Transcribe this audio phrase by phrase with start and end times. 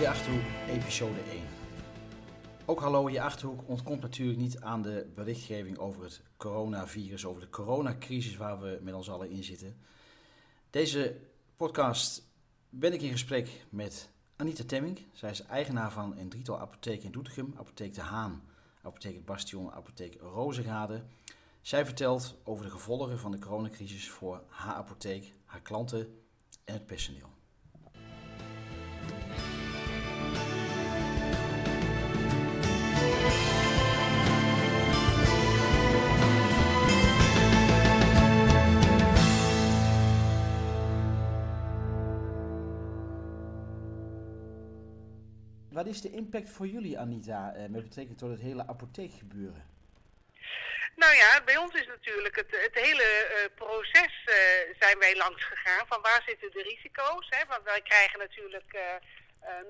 [0.00, 1.42] je Achterhoek, episode 1.
[2.64, 7.50] Ook Hallo je Achterhoek ontkomt natuurlijk niet aan de berichtgeving over het coronavirus, over de
[7.50, 9.76] coronacrisis waar we met ons allen in zitten.
[10.70, 11.20] Deze
[11.56, 12.22] podcast
[12.68, 15.06] ben ik in gesprek met Anita Temming.
[15.12, 17.54] Zij is eigenaar van een drietal apotheken in Doetinchem.
[17.56, 18.42] Apotheek De Haan,
[18.82, 21.02] Apotheek Bastion, Apotheek Rozengade.
[21.60, 26.18] Zij vertelt over de gevolgen van de coronacrisis voor haar apotheek, haar klanten
[26.64, 27.32] en het personeel.
[45.74, 49.64] Wat is de impact voor jullie, Anita, eh, met betrekking tot het hele apotheekgebeuren?
[50.96, 54.34] Nou ja, bij ons is natuurlijk het, het hele uh, proces uh,
[54.80, 55.86] zijn wij langs gegaan.
[55.86, 57.26] Van waar zitten de risico's?
[57.30, 57.46] Hè?
[57.48, 58.82] Want wij krijgen natuurlijk uh,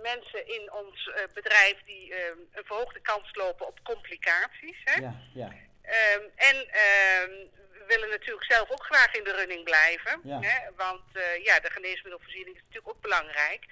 [0.03, 4.79] mensen in ons bedrijf die ehm, een verhoogde kans lopen op complicaties.
[4.84, 5.01] Hè?
[5.01, 5.47] Ja, ja.
[5.47, 7.33] Um, en ehm,
[7.79, 10.20] we willen natuurlijk zelf ook graag in de running blijven.
[10.25, 10.41] Ja.
[10.41, 10.70] Hè?
[10.77, 11.05] Want
[11.42, 13.67] ja, de geneesmiddelvoorziening is natuurlijk ook belangrijk.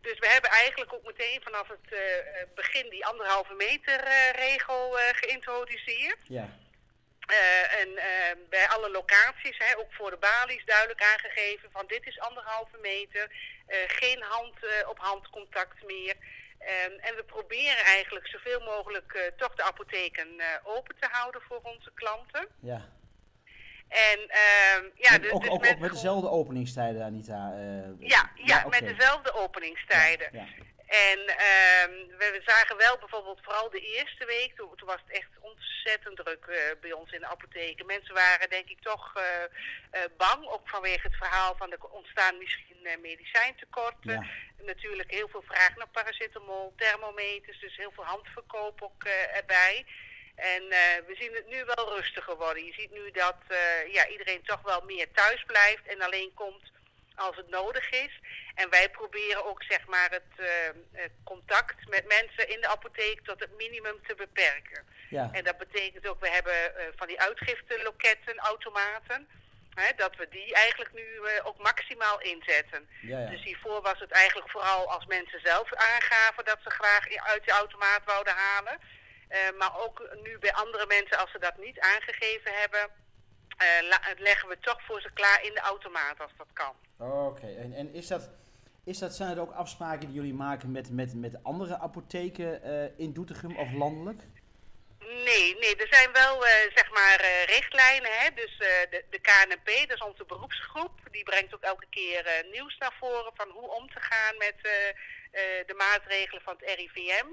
[0.00, 1.98] Dus we hebben eigenlijk ook meteen vanaf het uh,
[2.54, 6.18] begin die anderhalve meter uh, regel uh, geïntroduceerd.
[6.22, 6.48] Ja.
[7.80, 7.90] en
[8.48, 13.30] bij alle locaties, hè, ook voor de balies, duidelijk aangegeven van dit is anderhalve meter,
[13.86, 14.54] geen hand
[14.88, 16.14] op hand contact meer.
[16.58, 20.28] Ehm, en we proberen eigenlijk zoveel mogelijk toch de apotheken
[20.62, 22.48] open te houden voor onze klanten.
[22.60, 22.88] Ja.
[23.88, 27.52] En uh, ja, dus, ook, dus ook, met, ook, met dezelfde openingstijden, Anita?
[27.54, 28.80] Uh, ja, ja, ja okay.
[28.80, 30.28] met dezelfde openingstijden.
[30.32, 30.64] Ja, ja.
[30.88, 31.84] En uh,
[32.18, 36.46] we zagen wel bijvoorbeeld vooral de eerste week, toen, toen was het echt ontzettend druk
[36.48, 37.86] uh, bij ons in de apotheken.
[37.86, 39.22] Mensen waren denk ik toch uh,
[40.16, 42.66] bang, ook vanwege het verhaal van er ontstaan misschien
[43.00, 44.12] medicijntekorten.
[44.12, 44.24] Ja.
[44.64, 49.04] Natuurlijk heel veel vraag naar paracetamol, thermometers, dus heel veel handverkoop ook
[49.34, 49.86] erbij.
[50.38, 52.64] En uh, we zien het nu wel rustiger worden.
[52.64, 56.72] Je ziet nu dat uh, ja, iedereen toch wel meer thuis blijft en alleen komt
[57.14, 58.20] als het nodig is.
[58.54, 60.46] En wij proberen ook zeg maar het, uh,
[61.24, 64.86] contact met mensen in de apotheek tot het minimum te beperken.
[65.10, 65.28] Ja.
[65.32, 69.28] En dat betekent ook, we hebben van die uitgifteloketten, automaten.
[69.74, 71.06] Hè, dat we die eigenlijk nu
[71.42, 72.88] ook maximaal inzetten.
[73.02, 73.30] Ja, ja.
[73.30, 77.50] Dus hiervoor was het eigenlijk vooral als mensen zelf aangaven dat ze graag uit de
[77.52, 78.78] automaat wouden halen.
[79.30, 82.90] Uh, maar ook nu bij andere mensen, als ze dat niet aangegeven hebben,
[83.62, 86.74] uh, leggen we toch voor ze klaar in de automaat als dat kan.
[87.26, 88.30] Oké, en, en is dat,
[88.84, 92.98] is dat, zijn er ook afspraken die jullie maken met, met, met andere apotheken uh,
[92.98, 94.22] in Doetinchem of landelijk?
[94.98, 96.42] Nee, nee, er zijn wel
[96.74, 98.10] zeg maar richtlijnen.
[98.12, 98.28] Hè?
[98.34, 102.96] Dus de, de KNP, dat is onze beroepsgroep, die brengt ook elke keer nieuws naar
[103.00, 104.56] voren van hoe om te gaan met
[105.66, 107.26] de maatregelen van het RIVM.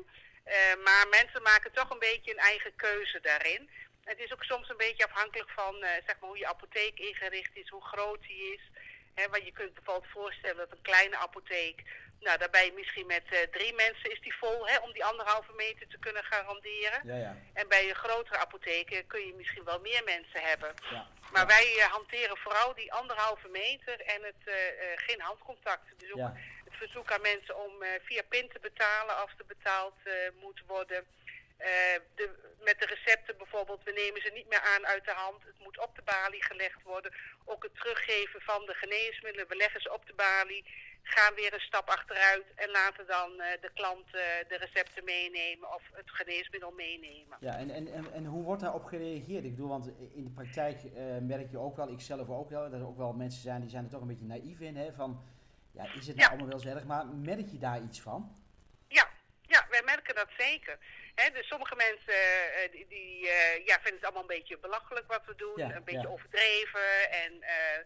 [0.46, 3.70] Uh, maar mensen maken toch een beetje een eigen keuze daarin.
[4.04, 7.56] Het is ook soms een beetje afhankelijk van uh, zeg maar hoe je apotheek ingericht
[7.56, 8.62] is, hoe groot die is.
[9.16, 11.84] He, want je kunt bijvoorbeeld voorstellen dat een kleine apotheek,
[12.20, 15.88] nou daarbij misschien met uh, drie mensen is die vol hè, om die anderhalve meter
[15.88, 17.02] te kunnen garanderen.
[17.04, 17.38] Ja, ja.
[17.54, 20.74] En bij een grotere apotheek kun je misschien wel meer mensen hebben.
[20.90, 24.56] Ja, maar wij hanteren vooral die anderhalve meter en het
[24.96, 26.00] geen handcontact.
[26.00, 26.32] Dus ook
[26.76, 31.06] verzoek aan mensen om uh, via PIN te betalen als er betaald uh, moet worden.
[32.16, 32.30] De,
[32.64, 35.44] met de recepten bijvoorbeeld, we nemen ze niet meer aan uit de hand.
[35.44, 37.14] Het moet op de balie gelegd worden.
[37.46, 40.66] Ook het teruggeven van de geneesmiddelen, we leggen ze op de balie.
[41.04, 44.12] Gaan weer een stap achteruit en laten dan de klant
[44.52, 47.38] de recepten meenemen of het geneesmiddel meenemen.
[47.40, 49.44] Ja, en, en, en, en hoe wordt daarop gereageerd?
[49.44, 50.78] Ik bedoel, want in de praktijk
[51.22, 53.70] merk je ook wel, ik zelf ook wel, dat er ook wel mensen zijn die
[53.70, 54.76] zijn er toch een beetje naïef in.
[54.76, 55.24] Hè, van,
[55.76, 58.44] ja, is het nou allemaal wel zo erg, maar merk je daar iets van?
[58.88, 59.10] Ja,
[59.42, 60.78] ja wij merken dat zeker.
[61.16, 65.08] He, dus sommige mensen uh, die, die uh, ja, vinden het allemaal een beetje belachelijk
[65.08, 66.14] wat we doen, ja, een beetje ja.
[66.14, 67.12] overdreven.
[67.12, 67.80] En uh,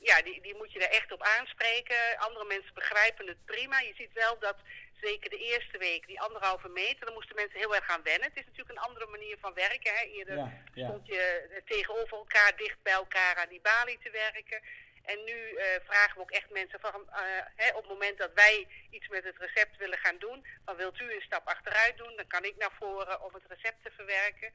[0.00, 2.18] ja, die, die moet je er echt op aanspreken.
[2.18, 3.80] Andere mensen begrijpen het prima.
[3.80, 4.56] Je ziet wel dat
[5.00, 8.28] zeker de eerste week, die anderhalve meter, dan moesten mensen heel erg gaan wennen.
[8.28, 9.94] Het is natuurlijk een andere manier van werken.
[9.94, 10.04] Hè.
[10.04, 11.20] Eerder ja, stond je
[11.64, 14.60] tegenover elkaar, dicht bij elkaar aan die balie te werken.
[15.06, 17.16] En nu uh, vragen we ook echt mensen van, uh,
[17.56, 21.00] hè, op het moment dat wij iets met het recept willen gaan doen, dan wilt
[21.00, 24.52] u een stap achteruit doen, dan kan ik naar voren om het recept te verwerken.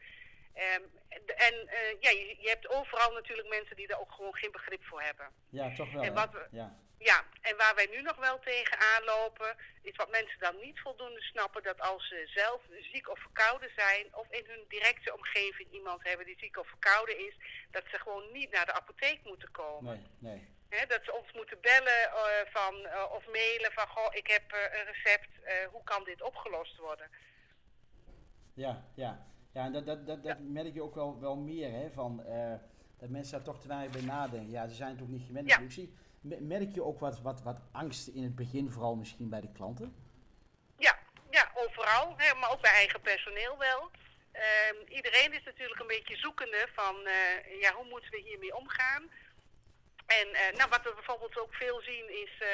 [0.56, 0.83] Um,
[1.38, 4.83] en uh, ja, je, je, hebt overal natuurlijk mensen die daar ook gewoon geen begrip
[4.83, 5.27] voor hebben.
[5.50, 6.03] Ja, toch wel.
[6.03, 6.75] En wat we, ja.
[7.03, 11.21] Ja, en waar wij nu nog wel tegenaan lopen, is wat mensen dan niet voldoende
[11.21, 12.62] snappen, dat als ze zelf
[12.92, 17.18] ziek of verkouden zijn, of in hun directe omgeving iemand hebben die ziek of verkouden
[17.27, 17.36] is,
[17.71, 20.13] dat ze gewoon niet naar de apotheek moeten komen.
[20.19, 20.88] Nee, nee.
[20.88, 24.80] Dat ze ons moeten bellen eh, van, eh, of mailen van, goh, ik heb eh,
[24.80, 25.30] een recept,
[25.71, 27.09] hoe kan dit opgelost worden?
[28.53, 29.30] Ja, ja.
[29.53, 32.24] Ja, en dat, dat, dat, dat merk je ook wel, wel meer, hè, van,
[33.00, 34.51] dat mensen daar toch te weinig bij nadenken.
[34.51, 35.50] Ja, ze zijn het ook niet gewend.
[35.50, 35.59] Ja.
[35.59, 35.89] Me-
[36.21, 39.95] merk je ook wat, wat, wat angst in het begin, vooral misschien bij de klanten?
[40.77, 43.91] Ja, ja overal, hè, maar ook bij eigen personeel wel.
[44.31, 49.09] Ehm, iedereen is natuurlijk een beetje zoekende van, eh, ja, hoe moeten we hiermee omgaan?
[50.06, 52.47] En eh, nou, wat we bijvoorbeeld ook veel zien is eh,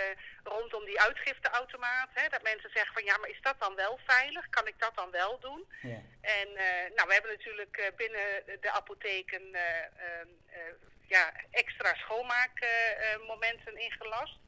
[0.43, 2.09] rondom die uitgifteautomaat.
[2.13, 4.49] Hè, dat mensen zeggen van ja, maar is dat dan wel veilig?
[4.49, 5.65] Kan ik dat dan wel doen?
[5.81, 6.01] Ja.
[6.21, 6.47] En
[6.95, 10.59] nou, we hebben natuurlijk binnen de apotheken eh, ehm, eh,
[11.07, 14.39] ja, extra schoonmaakmomenten ingelast.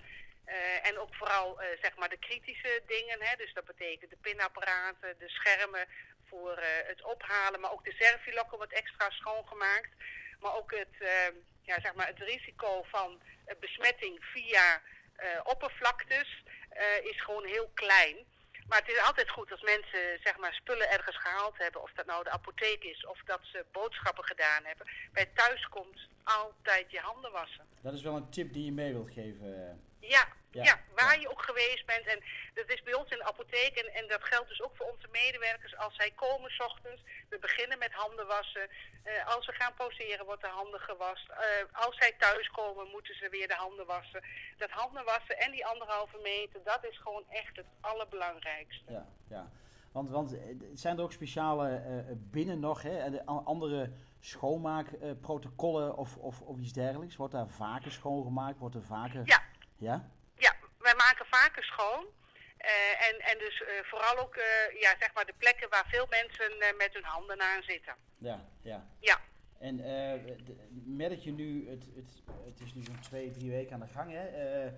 [0.50, 3.22] Eh, en ook vooral eh, zeg maar de kritische dingen.
[3.22, 3.36] Hè?
[3.36, 5.88] Dus dat betekent de pinapparaten, de schermen
[6.28, 7.60] voor eh, het ophalen.
[7.60, 9.90] Maar ook de servilokken wordt extra schoongemaakt.
[10.40, 10.96] Maar ook het,
[11.62, 13.22] ja, zeg maar het risico van
[13.60, 14.82] besmetting via
[15.44, 16.44] oppervlaktes
[17.04, 18.18] is gewoon heel klein.
[18.69, 21.81] Maar het is altijd goed als mensen zeg maar, spullen ergens gehaald hebben.
[21.81, 24.88] Of dat nou de apotheek is of dat ze boodschappen gedaan hebben.
[25.12, 27.66] Bij thuiskomst altijd je handen wassen.
[27.81, 29.81] Dat is wel een tip die je mee wilt geven.
[30.00, 31.22] Ja, Ja, ja, waar ja.
[31.22, 32.06] je ook geweest bent.
[32.07, 32.19] En
[32.54, 33.75] dat is bij ons in de apotheek.
[33.75, 35.78] En, en dat geldt dus ook voor onze medewerkers.
[35.78, 38.68] Als zij komen s ochtends, we beginnen met handen wassen.
[39.04, 41.30] Eh, als we gaan pauzeren, wordt de handen gewast.
[41.30, 44.24] Eh, als zij thuiskomen, moeten ze weer de handen wassen.
[44.57, 48.92] Dat handen wassen en die anderhalve meter, dat is gewoon echt het allerbelangrijkste.
[48.92, 49.50] Ja, ja.
[49.92, 50.40] Want, want eh,
[50.74, 51.84] zijn er ook speciale
[52.18, 57.16] binnen nog hè, andere schoonmaakprotocollen of, of, of iets dergelijks?
[57.16, 58.60] Wordt daar vaker schoongemaakt?
[58.60, 59.22] Wordt er vaker...
[59.25, 59.42] Ja.
[59.80, 60.10] Ja?
[60.38, 62.06] Ja, wij maken vaker schoon.
[62.58, 66.08] Eh, en, en dus eh, vooral ook eh, ja, zeg maar de plekken waar veel
[66.10, 67.96] mensen met hun handen aan zitten.
[68.18, 68.88] Ja, ja.
[69.00, 69.20] Ja.
[69.60, 70.52] En eh, d-
[70.86, 74.12] merk je nu, het, het, het is nu zo'n twee, drie weken aan de gang,
[74.12, 74.70] hè,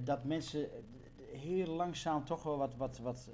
[0.00, 0.70] dat mensen
[1.32, 3.30] heel langzaam toch wel wat, wat, wat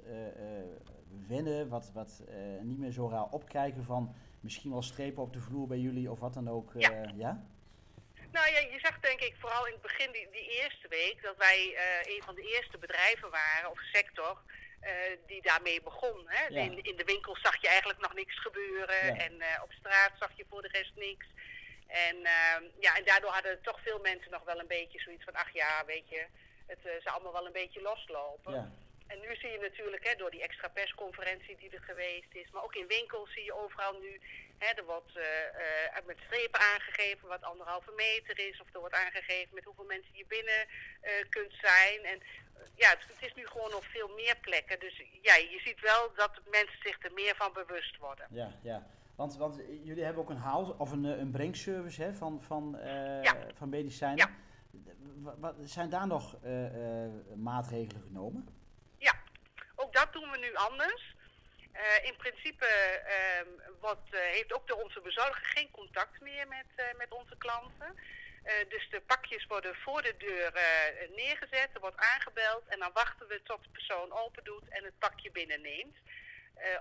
[1.27, 2.23] wennen, wat, wat
[2.61, 6.19] niet meer zo raar opkijken van misschien wel strepen op de vloer bij jullie of
[6.19, 6.71] wat dan ook.
[6.73, 7.11] Ja.
[7.15, 7.45] ja?
[8.31, 11.37] Nou ja, je zag denk ik vooral in het begin die, die eerste week dat
[11.37, 14.41] wij eh, een van de eerste bedrijven waren of sector
[14.79, 14.93] eh,
[15.27, 16.23] die daarmee begon.
[16.25, 16.45] Hè?
[16.45, 16.61] Ja.
[16.61, 19.15] In, in de winkel zag je eigenlijk nog niks gebeuren Ja.
[19.15, 21.25] en eh, op straat zag je voor de rest niks.
[21.87, 25.33] En, ehm, ja, en daardoor hadden toch veel mensen nog wel een beetje zoiets van,
[25.33, 26.25] ach ja, weet je,
[26.65, 28.53] het zou allemaal wel een beetje loslopen.
[28.53, 28.71] Ja.
[29.11, 32.63] En nu zie je natuurlijk, hè, door die extra persconferentie die er geweest is, maar
[32.63, 34.11] ook in winkels zie je overal nu,
[34.63, 38.95] hè, er wordt eh, eh, met strepen aangegeven wat anderhalve meter is, of er wordt
[39.03, 40.61] aangegeven met hoeveel mensen je binnen
[41.01, 41.99] eh, kunt zijn.
[42.11, 42.17] En
[42.75, 44.79] ja, het, het is nu gewoon op veel meer plekken.
[44.79, 48.25] Dus ja, je ziet wel dat mensen zich er meer van bewust worden.
[48.29, 48.87] Ja, ja.
[49.15, 52.77] Want, want jullie hebben ook een haal of een, een brengservice hè, van, van,
[53.21, 53.35] Ja.
[53.53, 54.17] van medicijnen.
[54.17, 54.29] Ja.
[55.37, 56.37] Wat, zijn daar nog
[57.35, 58.60] maatregelen genomen?
[60.11, 61.15] Dat doen we nu anders.
[61.71, 63.47] Eh, in principe ehm,
[63.79, 68.19] wordt, eh, heeft ook de, onze bezorger geen contact meer met, eh, met onze klanten.
[68.69, 70.51] Dus de pakjes worden voor de deur
[71.15, 74.99] neergezet, er wordt aangebeld en dan wachten we tot de persoon open doet en het
[74.99, 75.95] pakje binnenneemt.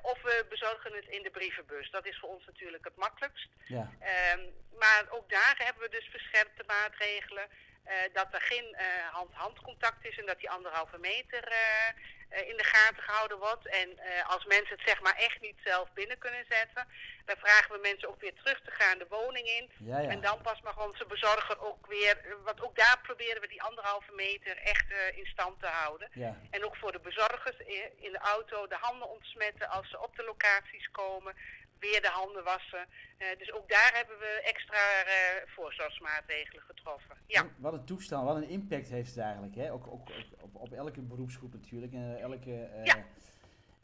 [0.03, 1.91] Of we bezorgen het in de brievenbus.
[1.91, 3.49] Dat is voor ons natuurlijk het makkelijkst.
[3.67, 4.41] Ja, Ehm,
[4.79, 7.49] maar ook daar hebben we dus verscherpte maatregelen.
[7.85, 12.57] Eh, dat er geen eh, hand-hand contact is en dat die anderhalve meter eh, in
[12.57, 13.67] de gaten gehouden wordt.
[13.67, 13.89] En
[14.27, 16.87] als mensen het zeg maar echt niet zelf binnen kunnen zetten,
[17.25, 19.71] dan vragen we mensen ook weer terug te gaan de woning in.
[19.79, 20.09] ja, ja.
[20.09, 24.13] En dan pas mag onze bezorger ook weer, want ook daar proberen we die anderhalve
[24.13, 26.09] meter echt in stand te houden.
[26.13, 26.37] ja.
[26.51, 27.57] En ook voor de bezorgers
[27.97, 31.35] in de auto de handen ontsmetten als ze op de locaties komen.
[31.81, 32.87] Weer de handen wassen.
[33.19, 35.13] Eh, dus ook daar hebben we extra eh,
[35.47, 37.17] voorzorgsmaatregelen getroffen.
[37.27, 39.55] Ja, Wat een toestand, wat een impact heeft het eigenlijk.
[39.55, 39.73] Hè?
[39.73, 41.93] Ook, ook, ook op, op elke beroepsgroep natuurlijk.
[41.93, 43.05] En eh, elke, Ja.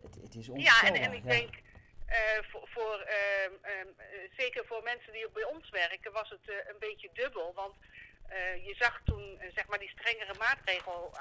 [0.02, 1.00] het, het is ja onvoorstelbaar.
[1.00, 1.30] en, en ik ja.
[1.30, 1.54] denk
[2.50, 6.64] voor, voor ehm, ehm, eh, zeker voor mensen die ook bij ons werken was het
[6.68, 7.52] een beetje dubbel.
[7.54, 7.74] Want
[8.68, 11.12] je zag toen zeg maar die strengere maatregel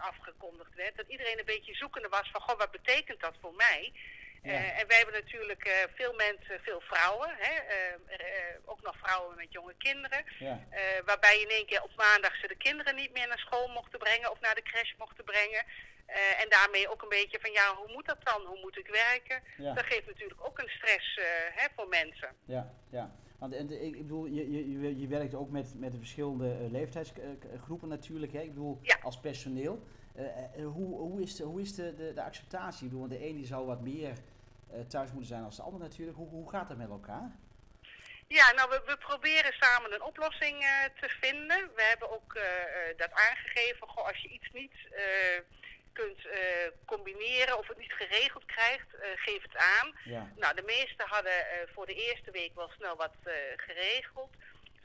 [0.00, 0.96] afgekondigd werd.
[0.96, 3.92] Dat iedereen een beetje zoekende was van goh, wat betekent dat voor mij?
[4.42, 4.50] Ja.
[4.50, 9.36] Eh, en wij hebben natuurlijk eh, veel mensen, veel vrouwen, hè, eh, ook nog vrouwen
[9.36, 10.24] met jonge kinderen.
[10.38, 10.60] Ja,
[11.04, 14.30] waarbij in één keer op maandag ze de kinderen niet meer naar school mochten brengen
[14.30, 15.64] of naar de crash mochten brengen.
[16.38, 18.44] En daarmee ook een beetje van ja, hoe moet dat dan?
[18.46, 19.42] Hoe moet ik werken?
[19.56, 21.18] ja, Dat geeft natuurlijk ook een stress
[21.54, 22.36] hè, voor mensen.
[22.44, 23.10] ja, ja.
[23.40, 26.52] Want en, de- ik, bedoel, je, je, je- je werkt ook met, met de verschillende
[26.52, 28.32] eh, leeftijdsgroepen natuurlijk.
[28.32, 28.40] Hè?
[28.40, 28.98] Ik bedoel, Ja.
[29.02, 29.82] als personeel.
[30.14, 32.84] Eh, eh, hoe, hoe is, de, hoe is de, de, de acceptatie?
[32.86, 34.12] Ik bedoel, de een die zal wat meer
[34.70, 36.16] eh, thuis moeten zijn als de ander natuurlijk.
[36.16, 37.36] Hoe, hoe gaat dat met elkaar?
[38.28, 40.68] Ja, nou, we, we proberen samen een oplossing uh,
[41.00, 41.70] te vinden.
[41.74, 42.38] We hebben ook
[42.96, 43.88] dat aangegeven.
[43.88, 44.72] Goh, als je iets niet
[45.92, 46.20] kunt
[46.84, 49.94] combineren of het niet geregeld krijgt, geef het aan.
[50.04, 50.32] Ja.
[50.36, 51.32] Nou, de meesten hadden
[51.74, 53.14] voor de eerste week wel snel wat
[53.56, 54.30] geregeld.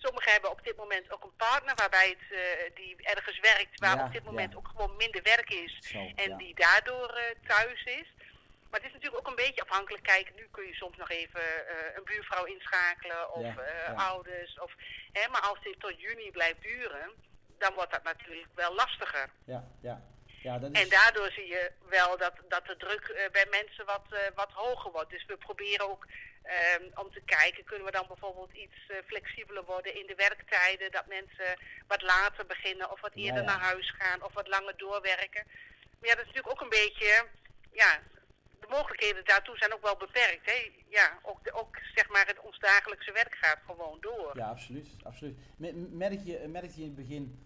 [0.06, 2.40] Sommigen hebben op dit moment ook een partner waarbij het, uh,
[2.76, 4.58] die ergens werkt, waar Ja, op dit moment ja.
[4.58, 8.14] ook gewoon minder werk is Zo, en die daardoor eh, thuis is.
[8.70, 10.04] Maar het is natuurlijk ook een beetje afhankelijk.
[10.04, 14.60] Kijk, nu kun je soms nog even eh, een buurvrouw inschakelen of eh, ouders.
[14.60, 14.76] Of,
[15.12, 17.12] hè, maar als dit tot juni blijft duren,
[17.58, 19.30] dan wordt dat natuurlijk wel lastiger.
[19.44, 20.02] Ja, ja.
[20.48, 20.82] Ja, dat is...
[20.82, 24.52] En daardoor zie je wel dat, dat de druk eh, bij mensen wat, eh, wat
[24.52, 25.10] hoger wordt.
[25.10, 26.08] Dus we proberen ook
[26.44, 30.92] ehm, om te kijken, kunnen we dan bijvoorbeeld iets eh, flexibeler worden in de werktijden.
[30.92, 33.50] Dat mensen wat later beginnen of wat eerder ja.
[33.50, 35.44] naar huis gaan of wat langer doorwerken.
[36.00, 37.28] Maar ja, dat is natuurlijk ook een beetje,
[37.72, 38.00] ja,
[38.62, 40.46] de mogelijkheden daartoe zijn ook wel beperkt.
[40.52, 40.72] Hè?
[40.90, 44.32] Ja, ook, de, ook zeg maar het, ons dagelijkse werk gaat gewoon door.
[44.38, 44.90] Ja, absoluut.
[45.04, 45.38] absoluut.
[45.58, 45.74] Me-
[46.06, 47.46] Merk je, merk je in het begin,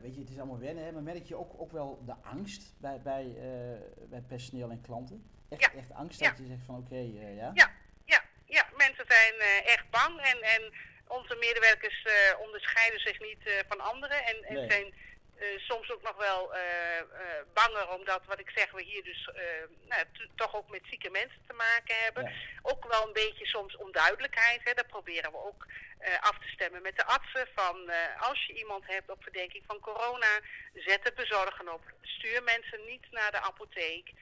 [0.00, 2.74] weet je, het is allemaal wennen, hè, maar merk je ook, ook wel de angst
[2.80, 5.30] bij, bij, eh, bij personeel en klanten?
[5.48, 5.72] Echt, Ja.
[5.78, 6.28] echt angst Ja.
[6.28, 7.50] dat je zegt van oké, eh, ja?
[7.54, 7.70] Ja,
[8.04, 10.72] ja, ja, mensen zijn eh, echt bang en, en
[11.08, 14.70] onze medewerkers eh, onderscheiden zich niet eh, van anderen en, en Nee.
[14.70, 14.94] zijn
[15.36, 17.06] eh, soms ook nog wel eh, eh,
[17.52, 19.42] banger omdat, wat ik zeg, we hier dus eh,
[19.88, 20.02] nou,
[20.34, 22.24] toch ook met zieke mensen te maken hebben.
[22.24, 22.32] Ja.
[22.62, 24.72] Ook wel een beetje soms onduidelijkheid, hè.
[24.74, 25.74] dat proberen we ook eh,
[26.20, 29.80] af te stemmen met de artsen van eh, als je iemand hebt op verdenking van
[29.80, 30.40] corona,
[30.74, 31.82] zet de bezorgen op.
[32.02, 34.12] Stuur mensen niet naar de apotheek.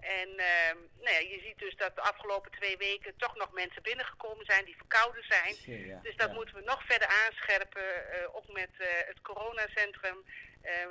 [0.00, 3.82] En ehm, nou ja, je ziet dus dat de afgelopen twee weken toch nog mensen
[3.82, 5.54] binnengekomen zijn die verkouden zijn.
[5.86, 6.34] Ja, Dus dat ja.
[6.34, 10.24] moeten we nog verder aanscherpen, eh, ook met eh, het coronacentrum.
[10.62, 10.88] Ehm,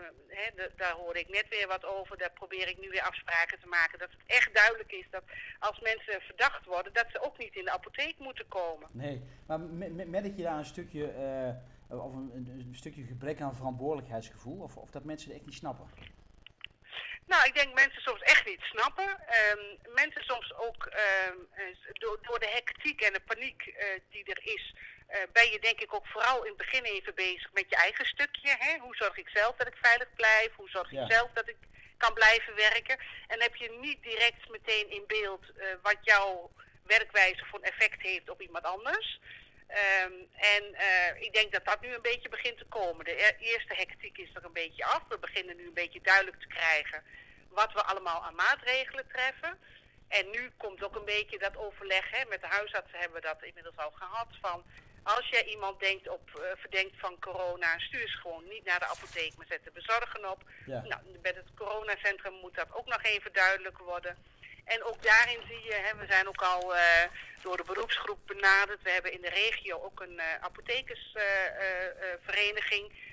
[0.55, 2.17] de- daar hoorde ik net weer wat over.
[2.17, 3.99] Daar probeer ik nu weer afspraken te maken.
[3.99, 5.23] Dat het echt duidelijk is dat
[5.59, 8.89] als mensen verdacht worden, dat ze ook niet in de apotheek moeten komen.
[8.91, 13.03] Nee, maar me- me- merk je daar een stukje, eh, of een, een, een stukje
[13.03, 14.61] gebrek aan verantwoordelijkheidsgevoel?
[14.63, 15.87] Of, of dat mensen het echt niet snappen?
[17.25, 19.27] Nou, ik denk mensen soms echt niet snappen.
[19.27, 24.23] Ehm, mensen soms ook ehm, eh, door, door de hectiek en de paniek eh, die
[24.23, 24.75] er is,
[25.09, 28.05] eh, ben je denk ik ook vooral in het begin even bezig met je eigen
[28.05, 28.55] stukje.
[28.59, 28.77] Hè?
[28.77, 30.55] Hoe zorg ik zelf dat ik veilig blijf?
[30.55, 31.03] Hoe zorg Ja.
[31.03, 31.55] ik zelf dat ik
[31.97, 32.99] kan blijven werken?
[33.27, 36.51] En heb je niet direct meteen in beeld eh, wat jouw
[36.83, 39.19] werkwijze voor een effect heeft op iemand anders.
[39.67, 40.13] Ehm,
[40.55, 43.05] en eh, ik denk dat dat nu een beetje begint te komen.
[43.05, 45.01] De e- eerste hectiek is er een beetje af.
[45.09, 47.03] We beginnen nu een beetje duidelijk te krijgen
[47.49, 49.59] wat we allemaal aan maatregelen treffen.
[50.07, 52.09] En nu komt ook een beetje dat overleg.
[52.11, 54.27] Hè, met de huisartsen hebben we dat inmiddels al gehad.
[54.41, 54.63] Van
[55.03, 58.85] als jij iemand denkt op, eh, verdenkt van corona, stuur ze gewoon niet naar de
[58.85, 60.43] apotheek, maar zet de bezorgen op.
[60.65, 60.81] Ja.
[60.81, 64.17] Nou, met het coronacentrum moet dat ook nog even duidelijk worden.
[64.65, 67.03] En ook daarin zie je, hè, we zijn ook al eh,
[67.41, 68.81] door de beroepsgroep benaderd.
[68.81, 73.07] We hebben in de regio ook een eh apothekersvereniging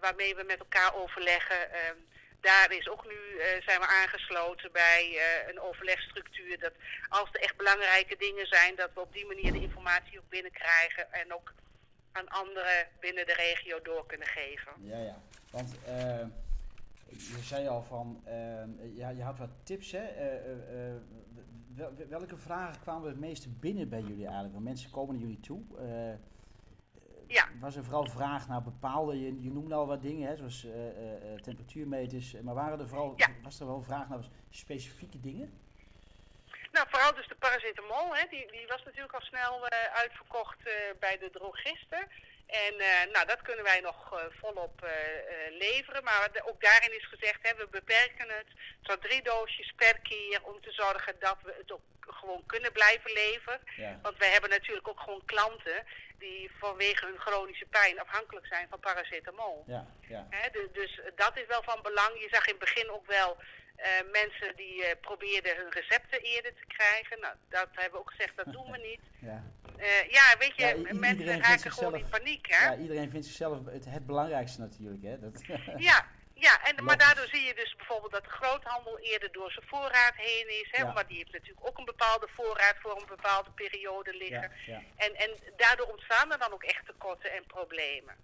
[0.00, 1.72] waarmee we met elkaar overleggen.
[1.72, 1.96] Ehm,
[2.50, 6.58] daar is ook nu, eh, zijn we aangesloten bij eh, een overlegstructuur.
[6.58, 6.72] Dat
[7.08, 11.12] als er echt belangrijke dingen zijn, dat we op die manier de informatie ook binnenkrijgen.
[11.12, 11.52] En ook
[12.12, 14.72] aan anderen binnen de regio door kunnen geven.
[14.80, 15.18] Ja, ja.
[15.50, 16.26] Want eh,
[17.08, 18.22] je zei al van,
[18.94, 20.04] ja, je had wat tips, hè?
[21.74, 24.52] Wel- welke vragen kwamen het meeste binnen bij jullie eigenlijk?
[24.52, 25.62] Want mensen komen naar jullie toe.
[27.26, 27.48] Ja.
[27.60, 30.88] Was er vooral vraag naar bepaalde, je, je noemde al wat dingen, hè, zoals eh,
[30.88, 33.28] eh, eh, temperatuurmeters, maar waren er vooral, Ja.
[33.42, 35.60] was er wel vraag naar specifieke dingen?
[36.72, 40.58] Nou, vooral dus de paracetamol, hè, die, die was natuurlijk al snel uitverkocht
[41.00, 42.08] bij de drogisten.
[42.46, 42.74] En
[43.12, 44.86] nou, dat kunnen wij nog volop
[45.50, 46.04] leveren.
[46.04, 48.46] Maar ook daarin is gezegd, hè, we beperken het
[48.82, 53.12] tot drie doosjes per keer om te zorgen dat we het ook gewoon kunnen blijven
[53.12, 53.60] leveren.
[53.76, 53.98] Ja.
[54.02, 55.84] Want wij hebben natuurlijk ook gewoon klanten
[56.18, 59.64] die vanwege hun chronische pijn afhankelijk zijn van paracetamol.
[59.66, 60.28] Ja, ja.
[60.72, 62.12] Dus dat is wel van belang.
[62.20, 63.36] Je zag in het begin ook wel
[63.76, 67.20] eh, mensen die eh, probeerden hun recepten eerder te krijgen.
[67.20, 69.00] Nou, dat hebben we ook gezegd, dat doen we niet.
[69.18, 69.42] ja.
[69.76, 72.64] Eh, ja, weet je, Ja, mensen raken gewoon in paniek, hè?
[72.64, 75.18] ja, iedereen vindt zichzelf het, het belangrijkste natuurlijk, hè?
[75.20, 75.42] Dat,
[75.76, 76.06] Ja,
[76.38, 80.14] ja en, maar daardoor zie je dus bijvoorbeeld dat de groothandel eerder door zijn voorraad
[80.16, 80.68] heen is.
[80.70, 80.92] Hè, Ja.
[80.92, 84.52] Maar die heeft natuurlijk ook een bepaalde voorraad voor een bepaalde periode liggen.
[84.66, 84.82] ja, ja.
[84.96, 88.16] En, en daardoor ontstaan er dan ook echt tekorten en problemen.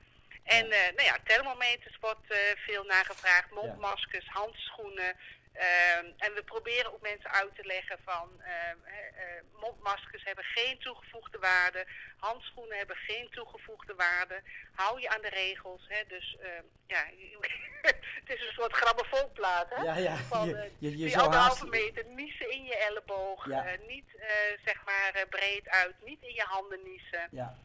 [0.44, 5.16] En eh, nou ja, thermometers wordt eh, veel nagevraagd, mondmaskers, handschoenen.
[5.52, 10.78] Ehm, en we proberen ook mensen uit te leggen van ehm, eh, mondmaskers hebben geen
[10.78, 11.86] toegevoegde waarde,
[12.18, 14.42] handschoenen hebben geen toegevoegde waarde.
[14.74, 15.84] Hou je aan de regels.
[15.88, 16.02] Hè?
[16.08, 17.04] Dus ehm, ja,
[18.32, 19.66] is een soort grammofoonplaat.
[19.70, 19.82] Hè?
[19.82, 23.64] Ja, ja, Van, je- eh, je- je die anderhalve meter niezen in je elleboog, Ja.
[23.66, 24.28] eh, niet eh,
[24.64, 27.28] zeg maar breed uit, niet in je handen niezen.
[27.30, 27.56] Ja,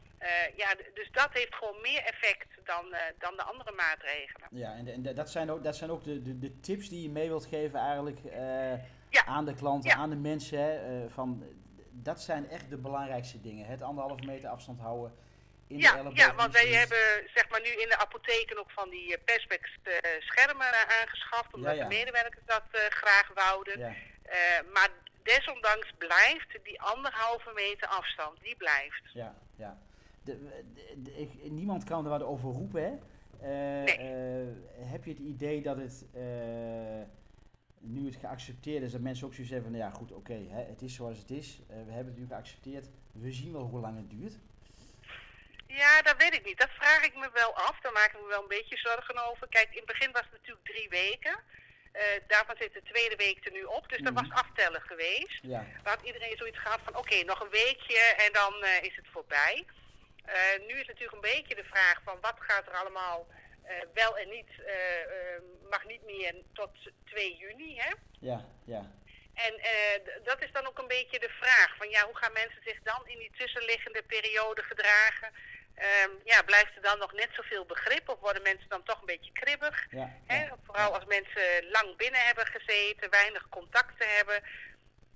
[0.56, 4.48] ja, dus dat heeft gewoon meer effect dan, dan de andere maatregelen.
[4.52, 7.10] ja en, en dat zijn ook, dat zijn ook de, de, de tips die je
[7.10, 8.20] mee wilt geven eigenlijk
[9.10, 9.26] Ja.
[9.26, 9.96] aan de klanten, Ja.
[9.96, 10.60] aan de mensen.
[10.60, 11.44] Hè, van,
[11.92, 13.66] dat zijn echt de belangrijkste dingen.
[13.66, 15.16] Het anderhalve meter afstand houden
[15.68, 19.16] in Ja, ja, want wij hebben zeg maar nu in de apotheken ook van die
[19.18, 19.78] eh, perspex
[20.20, 21.88] schermen eh, aangeschaft, omdat Ja, ja.
[21.90, 23.80] de medewerkers dat eh, graag wouden.
[24.74, 24.90] Maar
[25.24, 29.02] desondanks blijft die anderhalve meter afstand, die blijft.
[29.14, 29.78] ja, ja.
[30.24, 30.44] De,
[30.74, 32.92] de- de- ik- niemand kan er wat over roepen, hè?
[33.84, 33.98] Nee.
[34.86, 36.06] heb je het idee dat het,
[37.80, 40.94] nu het geaccepteerd is, dat mensen ook zoiets hebben van, ja goed, oké, het is
[40.96, 41.60] zoals het is.
[41.68, 42.90] We hebben het nu geaccepteerd.
[43.12, 44.38] We zien wel hoe lang het duurt.
[45.68, 46.60] Ja, dat weet ik niet.
[46.60, 47.80] Dat vraag ik me wel af.
[47.80, 49.48] Daar maak ik me wel een beetje zorgen over.
[49.50, 51.40] Kijk, in het begin was het natuurlijk drie weken.
[51.92, 53.90] Eh, daarvan zit de tweede week er nu op.
[53.90, 54.28] Dus dat Mhm.
[54.28, 55.40] was aftellen geweest.
[55.42, 59.06] Ja, had iedereen zoiets gehad van oké, nog een weekje en dan eh, is het
[59.12, 59.66] voorbij.
[60.26, 60.36] Eh,
[60.68, 63.28] nu is natuurlijk een beetje de vraag van wat gaat er allemaal
[63.94, 64.50] wel en niet,
[65.70, 66.70] mag niet meer tot
[67.06, 67.78] 2 juni.
[67.80, 67.92] Hè?
[68.20, 68.92] ja, ja.
[69.34, 69.54] En
[70.24, 73.08] dat is dan ook een beetje de vraag van ja, hoe gaan mensen zich dan
[73.08, 75.34] in die tussenliggende periode gedragen?
[75.78, 79.06] Ehm, ja, blijft er dan nog net zoveel begrip of worden mensen dan toch een
[79.16, 79.88] beetje kribbig?
[79.92, 80.56] ja, Hè, ja.
[80.66, 84.40] vooral als mensen lang binnen hebben gezeten, weinig contacten hebben.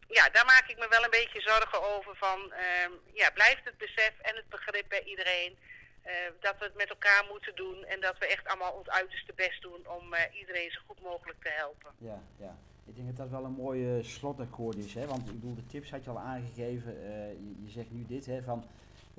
[0.07, 3.77] Ja, daar maak ik me wel een beetje zorgen over van, ehm, ja, blijft het
[3.77, 5.57] besef en het begrip bij iedereen
[6.01, 9.33] eh, dat we het met elkaar moeten doen en dat we echt allemaal ons uiterste
[9.35, 11.91] best doen om eh, iedereen zo goed mogelijk te helpen.
[11.97, 12.57] Ja, ja.
[12.85, 14.93] Ik denk dat dat wel een mooi eh, slotakkoord is.
[14.93, 15.05] Hè?
[15.07, 16.91] Want ik bedoel, de tips had je al aangegeven.
[17.03, 18.69] eh, je, je zegt nu dit, hè, van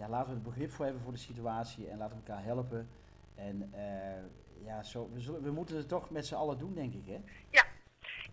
[0.02, 2.88] ja, laten we er begrip voor hebben voor de situatie en laten we elkaar helpen.
[3.34, 6.94] En eh, ja, zo, we, zullen, we moeten het toch met z'n allen doen, denk
[6.94, 7.06] ik.
[7.06, 7.20] Hè?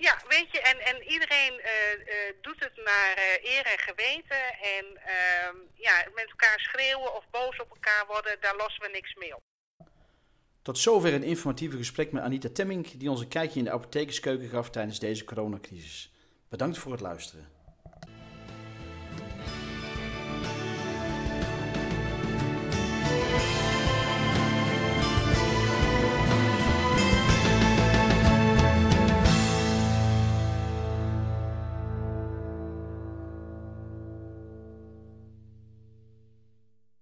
[0.08, 4.44] Ja, weet je, en, en iedereen eh, eh, doet het naar eh, eer en geweten.
[4.78, 9.16] En ehm, ja, met elkaar schreeuwen of boos op elkaar worden, daar lossen we niks
[9.16, 9.42] mee op.
[10.62, 14.50] Tot zover een informatieve gesprek met Anita Temming, die ons een kijkje in de apothekerskeuken
[14.50, 16.12] gaf tijdens deze coronacrisis.
[16.50, 17.59] Bedankt voor het luisteren.